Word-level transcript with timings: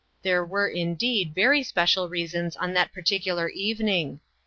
There 0.23 0.43
were, 0.43 0.67
indeed, 0.67 1.35
very 1.35 1.61
special 1.61 2.09
reasons 2.09 2.55
on 2.57 2.73
that 2.73 2.91
particular 2.91 3.49
evening. 3.49 4.19